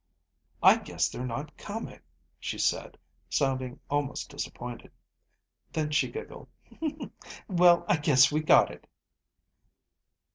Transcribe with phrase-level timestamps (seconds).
[0.63, 1.99] "I guess they're not coming,"
[2.39, 2.97] she said,
[3.29, 4.91] sounding almost disappointed.
[5.71, 6.47] Then she giggled.
[7.47, 8.87] "Well, I guess we got it."